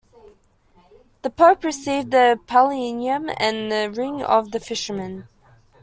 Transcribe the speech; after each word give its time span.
The 1.21 1.29
Pope 1.29 1.63
received 1.63 2.09
the 2.09 2.39
pallium 2.47 3.31
and 3.37 3.71
the 3.71 3.91
Ring 3.95 4.23
of 4.23 4.49
the 4.49 4.59
Fisherman. 4.59 5.27